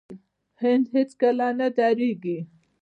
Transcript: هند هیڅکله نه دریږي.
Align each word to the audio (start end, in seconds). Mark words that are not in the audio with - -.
هند 0.61 0.85
هیڅکله 0.95 1.47
نه 1.59 1.67
دریږي. 1.77 2.39